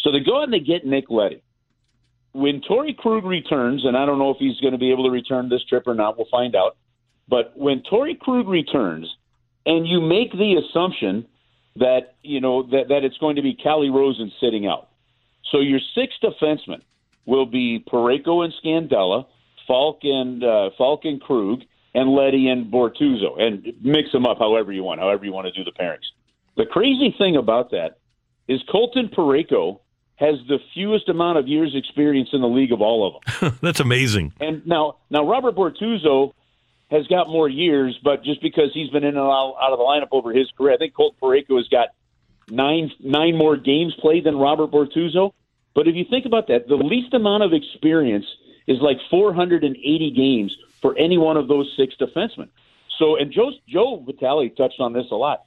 So 0.00 0.12
they 0.12 0.20
go 0.20 0.38
out 0.38 0.44
and 0.44 0.52
they 0.52 0.60
get 0.60 0.84
Nick 0.84 1.06
Leddy. 1.08 1.42
when 2.32 2.60
Torrey 2.60 2.94
Krug 2.96 3.24
returns, 3.24 3.84
and 3.84 3.96
I 3.96 4.06
don't 4.06 4.18
know 4.18 4.30
if 4.30 4.36
he's 4.38 4.60
going 4.60 4.72
to 4.72 4.78
be 4.78 4.92
able 4.92 5.04
to 5.04 5.10
return 5.10 5.48
this 5.48 5.64
trip 5.68 5.84
or 5.86 5.94
not, 5.94 6.16
we'll 6.16 6.28
find 6.30 6.54
out. 6.54 6.76
But 7.28 7.52
when 7.56 7.82
Torrey 7.88 8.16
Krug 8.20 8.48
returns, 8.48 9.08
and 9.66 9.86
you 9.86 10.00
make 10.00 10.32
the 10.32 10.60
assumption 10.62 11.26
that 11.76 12.14
you 12.22 12.40
know 12.40 12.62
that, 12.64 12.88
that 12.88 13.04
it's 13.04 13.18
going 13.18 13.36
to 13.36 13.42
be 13.42 13.54
Calle 13.54 13.90
Rosen 13.90 14.30
sitting 14.40 14.66
out, 14.66 14.87
so 15.50 15.60
your 15.60 15.80
six 15.94 16.14
defensemen 16.22 16.82
will 17.26 17.46
be 17.46 17.84
Parayko 17.90 18.44
and 18.44 18.52
Scandella, 18.62 19.26
Faulk 19.66 20.00
and 20.02 20.42
uh, 20.42 20.70
Faulk 20.78 21.04
and 21.04 21.20
Krug, 21.20 21.60
and 21.94 22.10
Leddy 22.10 22.48
and 22.48 22.72
Bortuzzo, 22.72 23.40
and 23.40 23.72
mix 23.82 24.12
them 24.12 24.26
up 24.26 24.38
however 24.38 24.72
you 24.72 24.82
want, 24.82 25.00
however 25.00 25.24
you 25.24 25.32
want 25.32 25.46
to 25.46 25.52
do 25.52 25.64
the 25.64 25.72
pairings. 25.72 26.06
The 26.56 26.66
crazy 26.66 27.14
thing 27.16 27.36
about 27.36 27.70
that 27.70 27.98
is 28.46 28.60
Colton 28.70 29.08
Parayko 29.08 29.80
has 30.16 30.36
the 30.48 30.58
fewest 30.74 31.08
amount 31.08 31.38
of 31.38 31.46
years 31.46 31.74
experience 31.76 32.30
in 32.32 32.40
the 32.40 32.48
league 32.48 32.72
of 32.72 32.80
all 32.80 33.06
of 33.06 33.40
them. 33.40 33.58
That's 33.62 33.78
amazing. 33.78 34.32
And 34.40 34.66
now, 34.66 34.96
now 35.10 35.24
Robert 35.24 35.54
Bortuzzo 35.54 36.32
has 36.90 37.06
got 37.06 37.28
more 37.28 37.48
years, 37.48 37.98
but 38.02 38.24
just 38.24 38.42
because 38.42 38.70
he's 38.74 38.90
been 38.90 39.04
in 39.04 39.10
and 39.10 39.18
out, 39.18 39.54
out 39.62 39.72
of 39.72 39.78
the 39.78 39.84
lineup 39.84 40.08
over 40.10 40.32
his 40.32 40.50
career, 40.56 40.74
I 40.74 40.76
think 40.78 40.94
Colton 40.94 41.18
Parayko 41.22 41.56
has 41.58 41.68
got 41.68 41.90
nine 42.50 42.90
nine 43.00 43.36
more 43.36 43.56
games 43.56 43.94
played 44.00 44.24
than 44.24 44.36
Robert 44.36 44.70
Bortuzzo. 44.70 45.32
But 45.78 45.86
if 45.86 45.94
you 45.94 46.04
think 46.10 46.26
about 46.26 46.48
that, 46.48 46.66
the 46.66 46.74
least 46.74 47.14
amount 47.14 47.44
of 47.44 47.52
experience 47.52 48.26
is 48.66 48.78
like 48.80 48.96
480 49.08 50.10
games 50.10 50.52
for 50.82 50.98
any 50.98 51.18
one 51.18 51.36
of 51.36 51.46
those 51.46 51.72
six 51.76 51.94
defensemen. 52.00 52.48
So, 52.98 53.14
and 53.14 53.30
Joe 53.30 53.52
Joe 53.68 54.02
Vitale 54.04 54.48
touched 54.48 54.80
on 54.80 54.92
this 54.92 55.06
a 55.12 55.14
lot. 55.14 55.44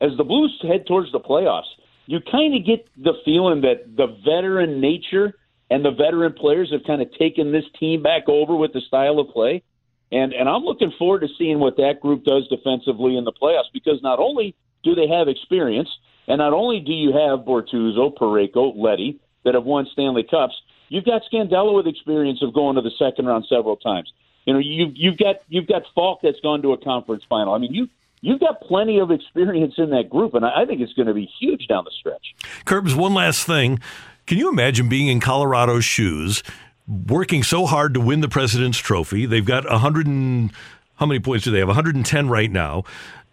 As 0.00 0.16
the 0.16 0.24
Blues 0.24 0.58
head 0.62 0.86
towards 0.86 1.12
the 1.12 1.20
playoffs, 1.20 1.68
you 2.06 2.20
kind 2.32 2.54
of 2.54 2.64
get 2.64 2.88
the 2.96 3.12
feeling 3.26 3.60
that 3.60 3.94
the 3.94 4.06
veteran 4.24 4.80
nature 4.80 5.34
and 5.70 5.84
the 5.84 5.90
veteran 5.90 6.32
players 6.32 6.72
have 6.72 6.84
kind 6.86 7.02
of 7.02 7.12
taken 7.18 7.52
this 7.52 7.66
team 7.78 8.02
back 8.02 8.26
over 8.26 8.56
with 8.56 8.72
the 8.72 8.80
style 8.80 9.18
of 9.18 9.28
play. 9.34 9.62
And 10.10 10.32
and 10.32 10.48
I'm 10.48 10.62
looking 10.62 10.94
forward 10.98 11.20
to 11.20 11.28
seeing 11.36 11.58
what 11.58 11.76
that 11.76 12.00
group 12.00 12.24
does 12.24 12.48
defensively 12.48 13.18
in 13.18 13.24
the 13.24 13.32
playoffs 13.32 13.70
because 13.74 14.00
not 14.02 14.18
only 14.18 14.56
do 14.82 14.94
they 14.94 15.08
have 15.08 15.28
experience, 15.28 15.90
and 16.26 16.38
not 16.38 16.54
only 16.54 16.80
do 16.80 16.92
you 16.94 17.12
have 17.12 17.40
Bortuzzo, 17.40 18.16
Parayko, 18.16 18.72
Leddy 18.74 19.20
that 19.44 19.54
have 19.54 19.64
won 19.64 19.86
Stanley 19.92 20.22
Cups, 20.22 20.54
you've 20.88 21.04
got 21.04 21.22
Scandella 21.32 21.74
with 21.74 21.86
experience 21.86 22.42
of 22.42 22.54
going 22.54 22.76
to 22.76 22.82
the 22.82 22.90
second 22.98 23.26
round 23.26 23.46
several 23.48 23.76
times. 23.76 24.12
You 24.46 24.52
know, 24.52 24.58
you've 24.58 24.92
you've 24.94 25.18
got 25.18 25.36
you've 25.48 25.66
got 25.66 25.82
Faulk 25.94 26.20
that's 26.22 26.40
gone 26.40 26.62
to 26.62 26.72
a 26.72 26.78
conference 26.78 27.22
final. 27.28 27.54
I 27.54 27.58
mean, 27.58 27.72
you 27.72 27.88
you've 28.20 28.40
got 28.40 28.60
plenty 28.60 28.98
of 28.98 29.10
experience 29.10 29.74
in 29.78 29.90
that 29.90 30.10
group, 30.10 30.34
and 30.34 30.44
I 30.44 30.64
think 30.66 30.80
it's 30.80 30.92
going 30.92 31.08
to 31.08 31.14
be 31.14 31.30
huge 31.40 31.66
down 31.66 31.84
the 31.84 31.90
stretch. 31.98 32.34
Curbs, 32.64 32.94
one 32.94 33.14
last 33.14 33.46
thing. 33.46 33.80
Can 34.26 34.38
you 34.38 34.48
imagine 34.48 34.88
being 34.88 35.08
in 35.08 35.20
Colorado's 35.20 35.84
shoes, 35.84 36.42
working 36.88 37.42
so 37.42 37.66
hard 37.66 37.92
to 37.94 38.00
win 38.00 38.22
the 38.22 38.28
President's 38.28 38.78
Trophy? 38.78 39.26
They've 39.26 39.44
got 39.44 39.68
100 39.68 40.06
and 40.06 40.50
how 40.96 41.06
many 41.06 41.20
points 41.20 41.44
do 41.44 41.50
they 41.50 41.58
have? 41.58 41.68
110 41.68 42.28
right 42.28 42.50
now. 42.50 42.84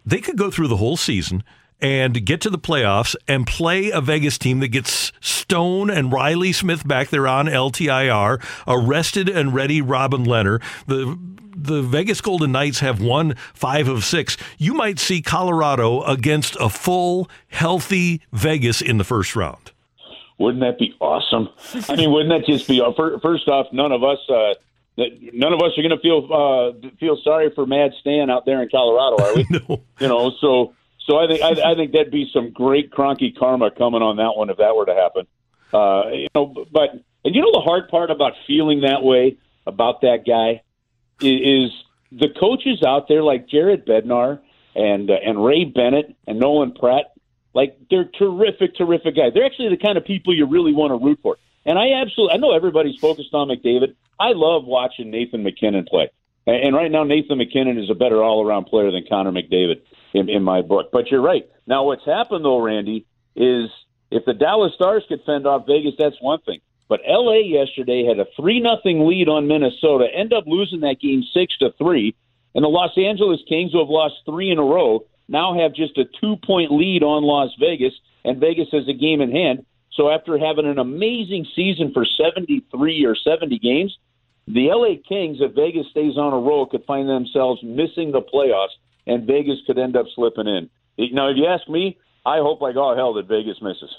They 0.04 0.18
could 0.18 0.36
go 0.36 0.50
through 0.50 0.68
the 0.68 0.76
whole 0.76 0.96
season 0.96 1.44
and 1.82 2.24
get 2.24 2.40
to 2.42 2.50
the 2.50 2.58
playoffs 2.58 3.16
and 3.26 3.46
play 3.46 3.90
a 3.90 4.00
Vegas 4.00 4.38
team 4.38 4.60
that 4.60 4.68
gets 4.68 5.12
Stone 5.20 5.90
and 5.90 6.12
Riley 6.12 6.52
Smith 6.52 6.86
back 6.86 7.08
there 7.08 7.26
on 7.26 7.46
LTIR, 7.46 8.42
arrested 8.66 9.28
and 9.28 9.52
ready 9.52 9.82
Robin 9.82 10.24
Lehner. 10.24 10.62
The 10.86 11.18
the 11.54 11.82
Vegas 11.82 12.22
Golden 12.22 12.52
Knights 12.52 12.80
have 12.80 13.02
won 13.02 13.34
five 13.52 13.86
of 13.86 14.04
six. 14.04 14.38
You 14.56 14.72
might 14.72 14.98
see 14.98 15.20
Colorado 15.20 16.02
against 16.04 16.56
a 16.58 16.70
full, 16.70 17.28
healthy 17.48 18.22
Vegas 18.32 18.80
in 18.80 18.96
the 18.96 19.04
first 19.04 19.36
round. 19.36 19.72
Wouldn't 20.38 20.62
that 20.62 20.78
be 20.78 20.94
awesome? 20.98 21.50
I 21.90 21.96
mean, 21.96 22.10
wouldn't 22.10 22.30
that 22.30 22.50
just 22.50 22.66
be 22.66 22.80
uh, 22.80 22.92
first 23.20 23.48
off? 23.48 23.66
None 23.72 23.92
of 23.92 24.02
us, 24.02 24.18
uh, 24.30 24.54
none 24.96 25.52
of 25.52 25.60
us 25.60 25.76
are 25.76 25.82
going 25.82 25.90
to 25.90 26.00
feel 26.00 26.26
uh, 26.32 26.88
feel 26.98 27.18
sorry 27.22 27.50
for 27.54 27.66
Mad 27.66 27.92
Stan 28.00 28.30
out 28.30 28.46
there 28.46 28.62
in 28.62 28.68
Colorado, 28.70 29.22
are 29.22 29.34
we? 29.36 29.46
no. 29.50 29.82
You 30.00 30.08
know, 30.08 30.32
so 30.40 30.74
so 31.06 31.18
I 31.18 31.26
think 31.26 31.42
I, 31.42 31.72
I 31.72 31.74
think 31.74 31.92
that'd 31.92 32.12
be 32.12 32.30
some 32.32 32.50
great 32.50 32.90
Kroenke 32.90 33.36
karma 33.36 33.70
coming 33.70 34.02
on 34.02 34.16
that 34.16 34.36
one 34.36 34.50
if 34.50 34.58
that 34.58 34.76
were 34.76 34.86
to 34.86 34.94
happen. 34.94 35.26
Uh, 35.72 36.10
you 36.12 36.28
know, 36.34 36.66
but 36.70 36.90
and 37.24 37.34
you 37.34 37.40
know 37.40 37.52
the 37.52 37.60
hard 37.60 37.88
part 37.88 38.10
about 38.10 38.32
feeling 38.46 38.82
that 38.82 39.02
way 39.02 39.36
about 39.66 40.00
that 40.02 40.24
guy 40.26 40.62
is, 41.20 41.70
the 42.10 42.28
coaches 42.38 42.82
out 42.86 43.08
there 43.08 43.22
like 43.22 43.48
Jared 43.48 43.86
Bednar 43.86 44.40
and 44.74 45.10
uh, 45.10 45.14
and 45.24 45.42
Ray 45.42 45.64
Bennett 45.64 46.14
and 46.26 46.38
Nolan 46.38 46.72
Pratt, 46.72 47.06
like 47.54 47.78
they're 47.88 48.04
terrific, 48.18 48.76
terrific 48.76 49.16
guys. 49.16 49.32
They're 49.32 49.46
actually 49.46 49.70
the 49.70 49.78
kind 49.78 49.96
of 49.96 50.04
people 50.04 50.34
you 50.34 50.46
really 50.46 50.74
want 50.74 50.90
to 50.90 51.02
root 51.02 51.20
for. 51.22 51.38
And 51.64 51.78
I 51.78 51.92
absolutely, 52.02 52.34
I 52.34 52.36
know 52.38 52.52
everybody's 52.52 52.98
focused 52.98 53.32
on 53.32 53.48
McDavid. 53.48 53.94
I 54.20 54.32
love 54.32 54.64
watching 54.66 55.10
Nathan 55.10 55.42
MacKinnon 55.42 55.86
play. 55.88 56.10
And 56.46 56.74
right 56.74 56.90
now, 56.90 57.04
Nathan 57.04 57.38
MacKinnon 57.38 57.78
is 57.78 57.88
a 57.88 57.94
better 57.94 58.22
all-around 58.22 58.64
player 58.64 58.90
than 58.90 59.04
Connor 59.08 59.30
McDavid 59.30 59.80
in, 60.14 60.28
in 60.28 60.42
my 60.42 60.62
book. 60.62 60.90
But 60.92 61.10
you're 61.10 61.22
right. 61.22 61.48
Now, 61.66 61.84
what's 61.84 62.04
happened 62.04 62.44
though, 62.44 62.60
Randy, 62.60 63.06
is 63.36 63.70
if 64.10 64.24
the 64.24 64.34
Dallas 64.34 64.72
Stars 64.74 65.04
could 65.08 65.22
fend 65.24 65.46
off 65.46 65.66
Vegas, 65.66 65.94
that's 65.98 66.20
one 66.20 66.40
thing. 66.40 66.60
But 66.88 67.00
LA 67.08 67.38
yesterday 67.38 68.04
had 68.04 68.18
a 68.18 68.26
three 68.36 68.60
nothing 68.60 69.08
lead 69.08 69.28
on 69.28 69.48
Minnesota, 69.48 70.06
end 70.12 70.32
up 70.32 70.44
losing 70.46 70.80
that 70.80 71.00
game 71.00 71.22
six 71.32 71.56
to 71.58 71.72
three, 71.78 72.14
and 72.54 72.62
the 72.62 72.68
Los 72.68 72.90
Angeles 72.98 73.40
Kings, 73.48 73.72
who 73.72 73.78
have 73.78 73.88
lost 73.88 74.14
three 74.26 74.50
in 74.50 74.58
a 74.58 74.62
row, 74.62 75.06
now 75.28 75.58
have 75.58 75.74
just 75.74 75.96
a 75.96 76.04
two 76.20 76.36
point 76.44 76.70
lead 76.70 77.02
on 77.02 77.22
Las 77.22 77.50
Vegas, 77.58 77.94
and 78.24 78.40
Vegas 78.40 78.68
has 78.72 78.86
a 78.88 78.92
game 78.92 79.22
in 79.22 79.30
hand. 79.30 79.64
So 79.94 80.10
after 80.10 80.38
having 80.38 80.66
an 80.66 80.78
amazing 80.78 81.46
season 81.54 81.92
for 81.92 82.04
73 82.04 83.06
or 83.06 83.16
70 83.16 83.58
games, 83.58 83.96
the 84.46 84.68
LA 84.68 85.00
Kings, 85.06 85.38
if 85.40 85.54
Vegas 85.54 85.86
stays 85.90 86.16
on 86.16 86.32
a 86.32 86.38
roll, 86.38 86.66
could 86.66 86.84
find 86.84 87.08
themselves 87.08 87.62
missing 87.62 88.12
the 88.12 88.22
playoffs, 88.22 88.76
and 89.06 89.26
Vegas 89.26 89.58
could 89.66 89.78
end 89.78 89.96
up 89.96 90.06
slipping 90.14 90.46
in. 90.46 90.70
Now, 91.12 91.28
if 91.28 91.36
you 91.36 91.46
ask 91.46 91.68
me, 91.68 91.98
I 92.24 92.38
hope 92.38 92.60
like 92.60 92.76
all 92.76 92.94
hell 92.94 93.14
that 93.14 93.26
Vegas 93.26 93.60
misses. 93.60 93.90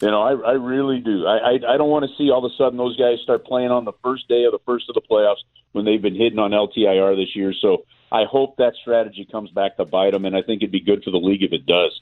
You 0.00 0.10
know, 0.10 0.22
I, 0.22 0.32
I 0.32 0.52
really 0.52 1.00
do. 1.00 1.26
I, 1.26 1.36
I 1.36 1.74
I 1.74 1.76
don't 1.76 1.88
want 1.88 2.04
to 2.04 2.16
see 2.16 2.30
all 2.30 2.44
of 2.44 2.50
a 2.50 2.54
sudden 2.56 2.76
those 2.76 2.96
guys 2.96 3.20
start 3.22 3.44
playing 3.44 3.70
on 3.70 3.84
the 3.84 3.92
first 4.02 4.28
day 4.28 4.44
of 4.44 4.52
the 4.52 4.58
first 4.66 4.88
of 4.88 4.94
the 4.94 5.00
playoffs 5.00 5.42
when 5.72 5.84
they've 5.84 6.02
been 6.02 6.16
hitting 6.16 6.38
on 6.38 6.50
LTIR 6.50 7.16
this 7.16 7.36
year. 7.36 7.52
So 7.52 7.86
I 8.10 8.24
hope 8.24 8.56
that 8.56 8.74
strategy 8.80 9.26
comes 9.30 9.50
back 9.50 9.76
to 9.76 9.84
bite 9.84 10.12
them, 10.12 10.24
and 10.24 10.36
I 10.36 10.42
think 10.42 10.62
it'd 10.62 10.72
be 10.72 10.80
good 10.80 11.04
for 11.04 11.10
the 11.10 11.18
league 11.18 11.42
if 11.42 11.52
it 11.52 11.64
does. 11.64 12.00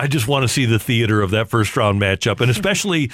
I 0.00 0.06
just 0.06 0.26
want 0.26 0.44
to 0.44 0.48
see 0.48 0.64
the 0.64 0.78
theater 0.78 1.20
of 1.20 1.30
that 1.32 1.50
first 1.50 1.76
round 1.76 2.00
matchup. 2.00 2.40
And 2.40 2.50
especially, 2.50 3.10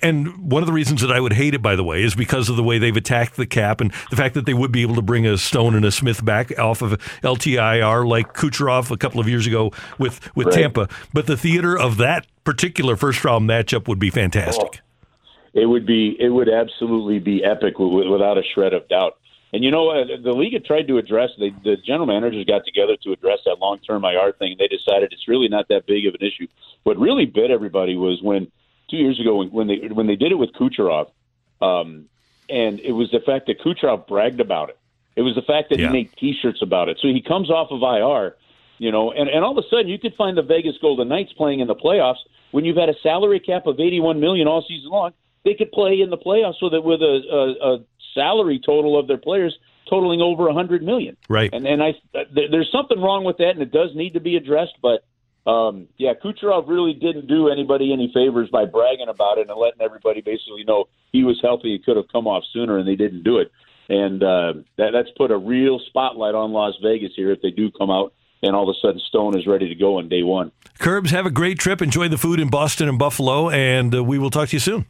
and 0.00 0.50
one 0.50 0.62
of 0.62 0.68
the 0.68 0.72
reasons 0.72 1.00
that 1.00 1.10
I 1.10 1.18
would 1.18 1.32
hate 1.32 1.54
it, 1.54 1.62
by 1.62 1.74
the 1.74 1.82
way, 1.82 2.04
is 2.04 2.14
because 2.14 2.48
of 2.48 2.54
the 2.54 2.62
way 2.62 2.78
they've 2.78 2.96
attacked 2.96 3.34
the 3.34 3.46
cap 3.46 3.80
and 3.80 3.92
the 4.10 4.16
fact 4.16 4.34
that 4.34 4.46
they 4.46 4.54
would 4.54 4.70
be 4.70 4.82
able 4.82 4.94
to 4.94 5.02
bring 5.02 5.26
a 5.26 5.36
Stone 5.36 5.74
and 5.74 5.84
a 5.84 5.90
Smith 5.90 6.24
back 6.24 6.56
off 6.56 6.82
of 6.82 6.92
LTIR 7.22 8.06
like 8.06 8.32
Kucherov 8.32 8.92
a 8.92 8.96
couple 8.96 9.20
of 9.20 9.28
years 9.28 9.44
ago 9.48 9.72
with, 9.98 10.20
with 10.36 10.46
right. 10.46 10.54
Tampa. 10.54 10.88
But 11.12 11.26
the 11.26 11.36
theater 11.36 11.76
of 11.76 11.96
that 11.96 12.28
particular 12.44 12.94
first 12.94 13.24
round 13.24 13.50
matchup 13.50 13.88
would 13.88 13.98
be 13.98 14.10
fantastic. 14.10 14.68
Oh, 14.72 15.60
it 15.60 15.66
would 15.66 15.84
be, 15.84 16.16
it 16.20 16.28
would 16.28 16.48
absolutely 16.48 17.18
be 17.18 17.42
epic 17.42 17.80
without 17.80 18.38
a 18.38 18.42
shred 18.54 18.72
of 18.72 18.86
doubt. 18.88 19.18
And 19.56 19.64
you 19.64 19.70
know, 19.70 19.88
uh, 19.88 20.04
the 20.22 20.32
league 20.32 20.52
had 20.52 20.66
tried 20.66 20.86
to 20.88 20.98
address 20.98 21.30
they, 21.38 21.48
the 21.64 21.78
general 21.78 22.04
managers 22.04 22.44
got 22.44 22.66
together 22.66 22.94
to 23.04 23.12
address 23.12 23.38
that 23.46 23.58
long 23.58 23.78
term 23.78 24.04
IR 24.04 24.32
thing. 24.32 24.52
And 24.52 24.60
they 24.60 24.68
decided 24.68 25.14
it's 25.14 25.26
really 25.26 25.48
not 25.48 25.68
that 25.68 25.86
big 25.86 26.04
of 26.06 26.12
an 26.12 26.20
issue. 26.20 26.46
What 26.82 26.98
really 26.98 27.24
bit 27.24 27.50
everybody 27.50 27.96
was 27.96 28.20
when 28.22 28.52
two 28.90 28.98
years 28.98 29.18
ago 29.18 29.36
when, 29.36 29.48
when 29.48 29.66
they 29.66 29.88
when 29.88 30.08
they 30.08 30.16
did 30.16 30.30
it 30.30 30.34
with 30.34 30.52
Kucherov, 30.52 31.08
um, 31.62 32.04
and 32.50 32.80
it 32.80 32.92
was 32.92 33.10
the 33.12 33.20
fact 33.20 33.46
that 33.46 33.58
Kucherov 33.60 34.06
bragged 34.06 34.40
about 34.40 34.68
it. 34.68 34.78
It 35.16 35.22
was 35.22 35.34
the 35.34 35.40
fact 35.40 35.70
that 35.70 35.78
yeah. 35.78 35.86
he 35.86 35.92
made 35.94 36.10
T-shirts 36.18 36.60
about 36.60 36.90
it. 36.90 36.98
So 37.00 37.08
he 37.08 37.22
comes 37.22 37.50
off 37.50 37.68
of 37.70 37.80
IR, 37.80 38.36
you 38.76 38.92
know, 38.92 39.10
and, 39.10 39.30
and 39.30 39.42
all 39.42 39.56
of 39.56 39.64
a 39.64 39.66
sudden 39.70 39.88
you 39.88 39.98
could 39.98 40.14
find 40.16 40.36
the 40.36 40.42
Vegas 40.42 40.74
Golden 40.82 41.08
Knights 41.08 41.32
playing 41.32 41.60
in 41.60 41.66
the 41.66 41.74
playoffs 41.74 42.20
when 42.50 42.66
you've 42.66 42.76
had 42.76 42.90
a 42.90 42.94
salary 43.02 43.40
cap 43.40 43.66
of 43.66 43.80
eighty-one 43.80 44.20
million 44.20 44.48
all 44.48 44.62
season 44.68 44.90
long. 44.90 45.14
They 45.46 45.54
could 45.54 45.72
play 45.72 46.02
in 46.02 46.10
the 46.10 46.18
playoffs 46.18 46.60
with 46.60 46.74
a 46.74 46.80
with 46.82 47.00
a, 47.00 47.22
a, 47.32 47.74
a 47.74 47.78
salary 48.16 48.60
total 48.64 48.98
of 48.98 49.06
their 49.06 49.18
players 49.18 49.56
totaling 49.88 50.20
over 50.20 50.48
a 50.48 50.52
hundred 50.52 50.82
million. 50.82 51.16
Right. 51.28 51.50
And 51.52 51.64
and 51.66 51.80
I 51.80 51.94
there's 52.34 52.70
something 52.72 53.00
wrong 53.00 53.22
with 53.22 53.36
that, 53.36 53.50
and 53.50 53.62
it 53.62 53.70
does 53.70 53.90
need 53.94 54.14
to 54.14 54.20
be 54.20 54.36
addressed. 54.36 54.74
But 54.82 55.04
um, 55.48 55.86
yeah, 55.96 56.14
Kucherov 56.14 56.68
really 56.68 56.94
didn't 56.94 57.28
do 57.28 57.48
anybody 57.48 57.92
any 57.92 58.10
favors 58.12 58.48
by 58.50 58.64
bragging 58.64 59.08
about 59.08 59.38
it 59.38 59.48
and 59.48 59.56
letting 59.56 59.80
everybody 59.80 60.20
basically 60.22 60.64
know 60.66 60.86
he 61.12 61.22
was 61.22 61.38
healthy. 61.40 61.72
He 61.72 61.78
could 61.78 61.96
have 61.96 62.08
come 62.10 62.26
off 62.26 62.42
sooner, 62.52 62.78
and 62.78 62.88
they 62.88 62.96
didn't 62.96 63.22
do 63.22 63.38
it. 63.38 63.52
And 63.88 64.20
uh, 64.20 64.54
that, 64.78 64.90
that's 64.92 65.10
put 65.16 65.30
a 65.30 65.38
real 65.38 65.78
spotlight 65.86 66.34
on 66.34 66.50
Las 66.52 66.74
Vegas 66.82 67.12
here 67.14 67.30
if 67.30 67.40
they 67.40 67.50
do 67.50 67.70
come 67.70 67.88
out 67.88 68.12
and 68.42 68.54
all 68.54 68.68
of 68.68 68.74
a 68.76 68.78
sudden 68.80 69.00
Stone 69.08 69.38
is 69.38 69.46
ready 69.46 69.68
to 69.68 69.74
go 69.74 69.98
on 69.98 70.08
day 70.08 70.22
one. 70.22 70.52
Curbs, 70.78 71.10
have 71.10 71.26
a 71.26 71.30
great 71.30 71.58
trip. 71.58 71.80
Enjoy 71.80 72.08
the 72.08 72.18
food 72.18 72.40
in 72.40 72.48
Boston 72.48 72.88
and 72.88 72.98
Buffalo, 72.98 73.48
and 73.50 73.94
uh, 73.94 74.04
we 74.04 74.18
will 74.18 74.30
talk 74.30 74.50
to 74.50 74.56
you 74.56 74.60
soon. 74.60 74.86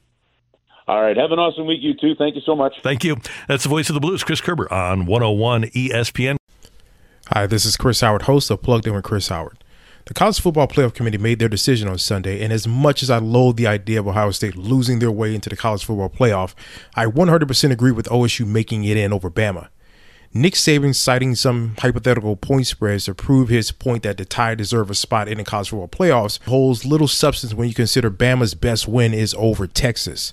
All 0.89 1.03
right. 1.03 1.17
Have 1.17 1.33
an 1.33 1.39
awesome 1.39 1.67
week, 1.67 1.81
you 1.83 1.95
too. 1.95 2.15
Thank 2.15 2.37
you 2.37 2.43
so 2.43 2.55
much. 2.55 2.75
Thank 2.83 3.03
you. 3.03 3.17
That's 3.49 3.65
the 3.65 3.69
voice 3.69 3.91
of 3.91 3.95
the 3.95 4.01
blues, 4.01 4.23
Chris 4.23 4.41
Kerber 4.41 4.73
on 4.73 5.07
101 5.07 5.65
ESPN. 5.65 6.37
Hi, 7.29 7.47
this 7.49 7.65
is 7.65 7.77
Chris 7.77 8.03
Howard, 8.03 8.23
host 8.23 8.51
of 8.53 8.63
Plugged 8.63 8.87
In 8.87 8.95
with 8.95 9.03
Chris 9.03 9.29
Howard. 9.29 9.59
The 10.05 10.15
College 10.15 10.39
Football 10.39 10.69
Playoff 10.69 10.95
Committee 10.95 11.19
made 11.19 11.41
their 11.41 11.49
decision 11.49 11.89
on 11.89 11.99
Sunday, 11.99 12.41
and 12.41 12.53
as 12.53 12.69
much 12.69 13.03
as 13.03 13.11
I 13.11 13.19
loathe 13.19 13.57
the 13.57 13.67
idea 13.67 13.99
of 13.99 14.07
Ohio 14.07 14.31
State 14.31 14.55
losing 14.55 15.01
their 15.01 15.11
way 15.11 15.35
into 15.35 15.49
the 15.49 15.57
College 15.57 15.85
Football 15.85 16.11
Playoff, 16.11 16.55
I 16.95 17.07
100% 17.07 17.73
agree 17.73 17.91
with 17.91 18.07
OSU 18.07 18.47
making 18.47 18.85
it 18.85 18.97
in 18.97 19.13
over 19.13 19.29
Bama. 19.29 19.67
Nick 20.33 20.55
Saban 20.55 20.95
citing 20.95 21.35
some 21.35 21.75
hypothetical 21.81 22.37
point 22.37 22.69
spreads 22.69 23.07
to 23.07 23.15
prove 23.17 23.49
his 23.49 23.73
point 23.73 24.05
that 24.05 24.19
the 24.19 24.25
Tide 24.25 24.59
deserve 24.59 24.89
a 24.91 24.95
spot 24.95 25.27
in 25.27 25.39
the 25.39 25.45
college 25.45 25.71
football 25.71 25.89
playoffs 25.89 26.41
holds 26.45 26.85
little 26.85 27.09
substance 27.09 27.55
when 27.55 27.67
you 27.67 27.75
consider 27.75 28.09
Bama's 28.09 28.55
best 28.55 28.87
win 28.87 29.13
is 29.13 29.35
over 29.37 29.67
Texas. 29.67 30.33